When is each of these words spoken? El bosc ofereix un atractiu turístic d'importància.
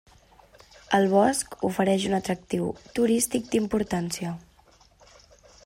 El 0.97 1.03
bosc 1.11 1.53
ofereix 1.69 2.07
un 2.11 2.17
atractiu 2.19 2.71
turístic 2.95 3.53
d'importància. 3.53 4.33